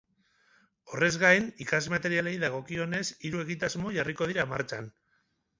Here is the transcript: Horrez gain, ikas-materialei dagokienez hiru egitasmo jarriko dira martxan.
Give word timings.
Horrez 0.95 1.09
gain, 1.23 1.49
ikas-materialei 1.67 2.33
dagokienez 2.45 3.05
hiru 3.29 3.45
egitasmo 3.47 3.95
jarriko 3.99 4.31
dira 4.33 4.51
martxan. 4.57 4.91